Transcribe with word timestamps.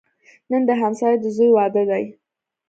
نن 0.49 0.61
د 0.69 0.71
همسایه 0.81 1.17
د 1.21 1.25
زوی 1.35 1.49
واده 1.55 1.83
دی 1.89 2.05